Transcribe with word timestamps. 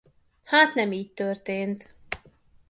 Hát 0.43 0.73
nem 0.73 0.91
így 0.91 1.11
történt! 1.11 1.95